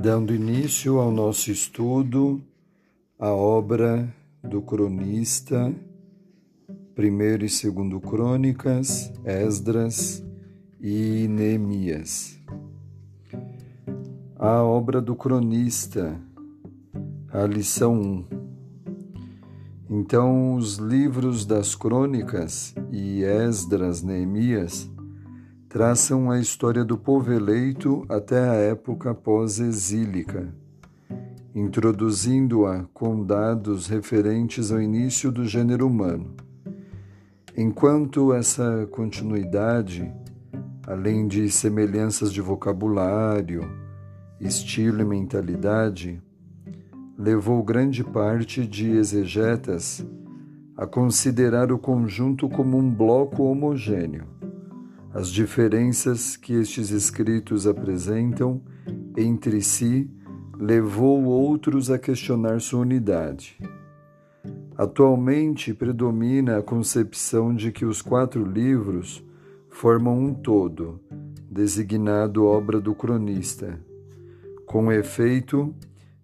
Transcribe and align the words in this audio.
Dando 0.00 0.32
início 0.32 1.00
ao 1.00 1.10
nosso 1.10 1.50
estudo, 1.50 2.40
a 3.18 3.32
obra 3.32 4.08
do 4.44 4.62
cronista, 4.62 5.74
primeiro 6.94 7.44
e 7.44 7.48
segundo 7.48 8.00
crônicas, 8.00 9.12
Esdras 9.24 10.24
e 10.80 11.26
Neemias. 11.28 12.38
A 14.36 14.62
obra 14.62 15.02
do 15.02 15.16
cronista, 15.16 16.16
a 17.32 17.44
lição 17.44 18.00
1. 18.00 18.24
Então, 19.90 20.54
os 20.54 20.76
livros 20.76 21.44
das 21.44 21.74
crônicas 21.74 22.72
e 22.92 23.24
Esdras, 23.24 24.00
Neemias, 24.00 24.88
traçam 25.68 26.30
a 26.30 26.40
história 26.40 26.82
do 26.82 26.96
povo 26.96 27.30
eleito 27.30 28.06
até 28.08 28.48
a 28.48 28.54
época 28.54 29.14
pós-exílica, 29.14 30.48
introduzindo-a 31.54 32.84
com 32.94 33.22
dados 33.22 33.86
referentes 33.86 34.72
ao 34.72 34.80
início 34.80 35.30
do 35.30 35.44
gênero 35.44 35.86
humano. 35.86 36.34
Enquanto 37.54 38.32
essa 38.32 38.88
continuidade, 38.90 40.10
além 40.86 41.28
de 41.28 41.50
semelhanças 41.50 42.32
de 42.32 42.40
vocabulário, 42.40 43.60
estilo 44.40 45.02
e 45.02 45.04
mentalidade, 45.04 46.22
levou 47.18 47.62
grande 47.62 48.02
parte 48.02 48.66
de 48.66 48.92
exegetas 48.92 50.06
a 50.74 50.86
considerar 50.86 51.70
o 51.70 51.78
conjunto 51.78 52.48
como 52.48 52.78
um 52.78 52.90
bloco 52.90 53.42
homogêneo 53.42 54.37
as 55.12 55.28
diferenças 55.28 56.36
que 56.36 56.52
estes 56.54 56.90
escritos 56.90 57.66
apresentam 57.66 58.60
entre 59.16 59.62
si 59.62 60.10
levou 60.58 61.24
outros 61.24 61.90
a 61.90 61.98
questionar 61.98 62.60
sua 62.60 62.80
unidade. 62.80 63.58
Atualmente 64.76 65.72
predomina 65.72 66.58
a 66.58 66.62
concepção 66.62 67.54
de 67.54 67.72
que 67.72 67.84
os 67.84 68.02
quatro 68.02 68.44
livros 68.44 69.24
formam 69.70 70.18
um 70.18 70.34
todo, 70.34 71.00
designado 71.50 72.44
obra 72.44 72.80
do 72.80 72.94
cronista. 72.94 73.80
Com 74.66 74.92
efeito, 74.92 75.74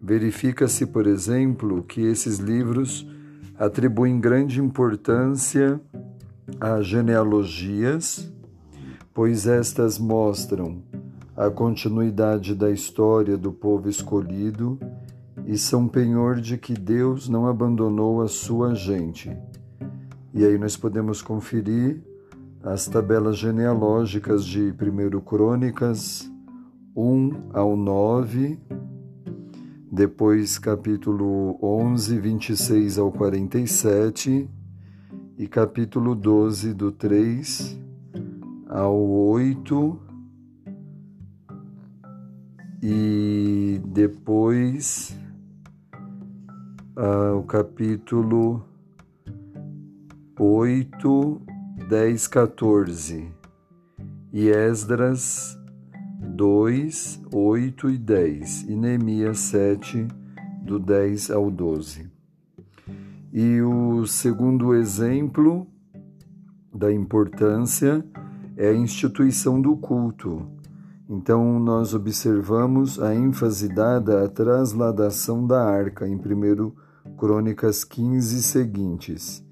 verifica-se, 0.00 0.86
por 0.86 1.06
exemplo, 1.06 1.82
que 1.82 2.00
esses 2.00 2.38
livros 2.38 3.06
atribuem 3.58 4.18
grande 4.18 4.60
importância 4.60 5.80
a 6.58 6.80
genealogias, 6.80 8.32
pois 9.12 9.46
estas 9.46 9.98
mostram 9.98 10.82
a 11.36 11.50
continuidade 11.50 12.54
da 12.54 12.70
história 12.70 13.36
do 13.36 13.52
povo 13.52 13.88
escolhido 13.88 14.78
e 15.46 15.56
são 15.56 15.88
penhor 15.88 16.40
de 16.40 16.56
que 16.56 16.74
Deus 16.74 17.28
não 17.28 17.46
abandonou 17.46 18.20
a 18.20 18.28
sua 18.28 18.74
gente. 18.74 19.34
E 20.32 20.44
aí 20.44 20.58
nós 20.58 20.76
podemos 20.76 21.22
conferir 21.22 22.02
as 22.62 22.86
tabelas 22.86 23.38
genealógicas 23.38 24.44
de 24.44 24.70
1 24.70 25.20
Crônicas 25.20 26.30
1 26.94 27.50
ao 27.54 27.76
9, 27.76 28.58
depois 29.90 30.58
capítulo 30.58 31.58
11, 31.62 32.18
26 32.18 32.98
ao 32.98 33.10
47 33.10 34.48
e 35.38 35.48
capítulo 35.48 36.14
12, 36.14 36.74
do 36.74 36.92
3 36.92 37.89
ao 38.70 38.96
oito 38.96 40.00
e 42.80 43.82
depois 43.84 45.18
ah, 46.94 47.34
o 47.34 47.42
capítulo 47.42 48.64
oito, 50.38 51.42
dez, 51.88 52.28
14 52.28 53.34
e 54.32 54.48
Esdras 54.48 55.58
dois, 56.20 57.20
oito 57.34 57.90
e 57.90 57.98
dez 57.98 58.62
e 58.68 58.76
Neemias 58.76 59.40
sete, 59.40 60.06
do 60.62 60.78
dez 60.78 61.28
ao 61.28 61.50
doze. 61.50 62.08
E 63.32 63.60
o 63.62 64.06
segundo 64.06 64.72
exemplo 64.76 65.66
da 66.72 66.92
importância 66.92 68.04
é 68.60 68.68
a 68.68 68.74
instituição 68.74 69.58
do 69.58 69.74
culto. 69.74 70.46
Então, 71.08 71.58
nós 71.58 71.94
observamos 71.94 73.00
a 73.00 73.14
ênfase 73.14 73.66
dada 73.66 74.22
à 74.22 74.28
trasladação 74.28 75.46
da 75.46 75.64
arca 75.64 76.06
em 76.06 76.14
1 76.14 76.70
Crônicas 77.16 77.84
15 77.84 78.42
seguintes 78.42 79.42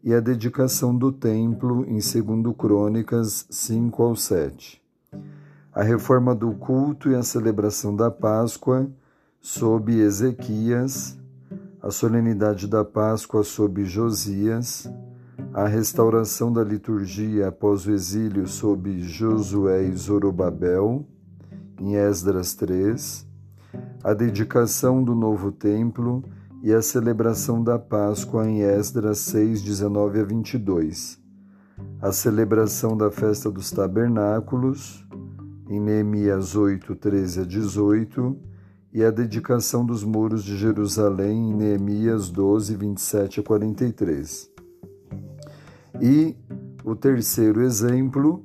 e 0.00 0.14
a 0.14 0.20
dedicação 0.20 0.96
do 0.96 1.10
templo 1.10 1.84
em 1.88 1.98
2 1.98 2.56
Crônicas 2.56 3.46
5 3.50 4.00
ao 4.00 4.14
7. 4.14 4.80
A 5.72 5.82
reforma 5.82 6.32
do 6.32 6.52
culto 6.52 7.10
e 7.10 7.16
a 7.16 7.22
celebração 7.24 7.96
da 7.96 8.12
Páscoa 8.12 8.88
sob 9.40 9.92
Ezequias, 9.92 11.18
a 11.82 11.90
solenidade 11.90 12.68
da 12.68 12.84
Páscoa 12.84 13.42
sob 13.42 13.84
Josias, 13.84 14.88
a 15.54 15.66
restauração 15.66 16.50
da 16.50 16.64
liturgia 16.64 17.48
após 17.48 17.86
o 17.86 17.92
exílio 17.92 18.46
sob 18.46 19.00
Josué 19.00 19.84
e 19.84 19.92
Zorobabel, 19.94 21.06
em 21.78 21.94
Esdras 21.94 22.54
3, 22.54 23.26
a 24.02 24.14
dedicação 24.14 25.04
do 25.04 25.14
novo 25.14 25.52
templo 25.52 26.24
e 26.62 26.72
a 26.72 26.80
celebração 26.80 27.62
da 27.62 27.78
Páscoa 27.78 28.48
em 28.48 28.62
Esdras 28.62 29.18
6, 29.18 29.60
19 29.60 30.20
a 30.20 30.24
22, 30.24 31.20
a 32.00 32.12
celebração 32.12 32.96
da 32.96 33.10
festa 33.10 33.50
dos 33.50 33.70
tabernáculos 33.70 35.06
em 35.68 35.78
Neemias 35.78 36.56
8, 36.56 36.94
13 36.94 37.40
a 37.40 37.44
18 37.44 38.38
e 38.90 39.04
a 39.04 39.10
dedicação 39.10 39.84
dos 39.84 40.02
muros 40.02 40.44
de 40.44 40.56
Jerusalém 40.56 41.50
em 41.50 41.54
Neemias 41.54 42.30
12, 42.30 42.74
27 42.74 43.40
a 43.40 43.42
43. 43.42 44.51
E 46.04 46.36
o 46.84 46.96
terceiro 46.96 47.62
exemplo, 47.62 48.42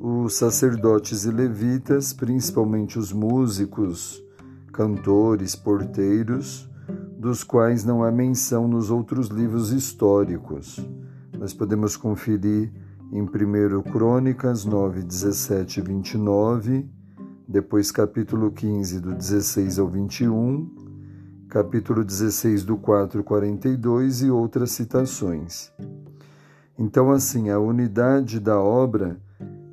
os 0.00 0.34
sacerdotes 0.34 1.26
e 1.26 1.30
levitas, 1.30 2.14
principalmente 2.14 2.98
os 2.98 3.12
músicos, 3.12 4.24
cantores, 4.72 5.54
porteiros, 5.54 6.66
dos 7.18 7.44
quais 7.44 7.84
não 7.84 8.02
há 8.02 8.10
menção 8.10 8.66
nos 8.66 8.90
outros 8.90 9.28
livros 9.28 9.72
históricos. 9.72 10.88
Nós 11.38 11.52
podemos 11.52 11.98
conferir 11.98 12.72
em 13.12 13.20
1 13.20 13.82
Crônicas 13.92 14.64
9, 14.64 15.02
17 15.02 15.80
e 15.80 15.82
29, 15.82 16.88
depois 17.46 17.90
capítulo 17.90 18.50
15, 18.50 19.00
do 19.00 19.12
16 19.12 19.78
ao 19.78 19.86
21, 19.86 20.66
capítulo 21.50 22.02
16, 22.02 22.64
do 22.64 22.78
4 22.78 23.18
ao 23.18 23.24
42 23.24 24.22
e 24.22 24.30
outras 24.30 24.70
citações. 24.70 25.70
Então, 26.78 27.10
assim, 27.10 27.50
a 27.50 27.58
unidade 27.58 28.38
da 28.38 28.60
obra 28.60 29.18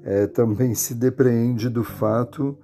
é, 0.03 0.27
também 0.27 0.73
se 0.73 0.93
depreende 0.93 1.69
do 1.69 1.83
fato 1.83 2.57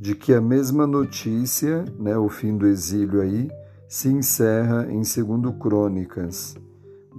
de 0.00 0.14
que 0.14 0.32
a 0.34 0.40
mesma 0.40 0.86
notícia, 0.86 1.84
né, 1.98 2.16
o 2.16 2.28
fim 2.28 2.56
do 2.56 2.66
exílio 2.66 3.20
aí, 3.20 3.50
se 3.88 4.08
encerra 4.08 4.86
em 4.90 5.02
2 5.02 5.56
Crônicas 5.60 6.56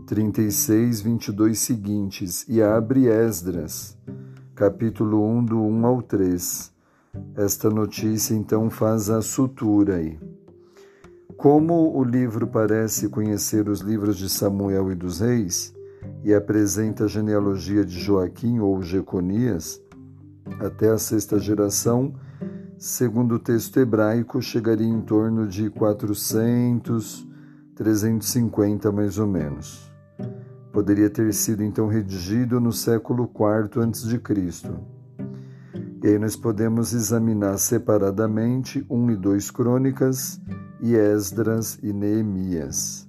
36, 0.08 1.02
22 1.02 1.60
seguintes 1.60 2.46
e 2.50 2.62
abre 2.62 3.08
Esdras, 3.08 3.98
capítulo 4.54 5.24
1, 5.24 5.46
do 5.46 5.62
1 5.62 5.86
ao 5.86 6.02
3. 6.02 6.74
Esta 7.36 7.70
notícia 7.70 8.34
então 8.34 8.70
faz 8.70 9.10
a 9.10 9.22
sutura 9.22 9.96
aí. 9.96 10.20
Como 11.38 11.98
o 11.98 12.04
livro 12.04 12.48
parece 12.48 13.08
conhecer 13.08 13.70
os 13.70 13.80
livros 13.80 14.18
de 14.18 14.30
Samuel 14.30 14.92
e 14.92 14.96
dos 14.96 15.20
Reis, 15.20 15.74
e 16.24 16.34
apresenta 16.34 17.06
a 17.06 17.08
genealogia 17.08 17.86
de 17.86 18.00
Joaquim 18.00 18.60
ou 18.60 18.82
Jeconias, 18.82 19.82
até 20.60 20.90
a 20.90 20.98
sexta 20.98 21.40
geração, 21.40 22.14
segundo 22.78 23.36
o 23.36 23.40
texto 23.40 23.80
hebraico, 23.80 24.42
chegaria 24.42 24.88
em 24.88 25.02
torno 25.02 25.48
de 25.48 25.70
400, 25.70 27.28
350 27.76 28.92
mais 28.92 29.18
ou 29.18 29.28
menos. 29.28 29.92
Poderia 30.72 31.10
ter 31.10 31.34
sido 31.34 31.64
então 31.64 31.88
redigido 31.88 32.60
no 32.60 32.72
século 32.72 33.24
IV 33.24 33.84
a.C. 33.84 34.22
E 36.04 36.08
aí 36.08 36.20
nós 36.20 36.36
podemos 36.36 36.94
examinar 36.94 37.58
separadamente 37.58 38.86
1 38.90 39.12
e 39.12 39.16
2 39.16 39.52
Crônicas 39.52 40.42
e 40.82 40.96
Esdras 40.96 41.80
e 41.82 41.94
Neemias. 41.94 43.08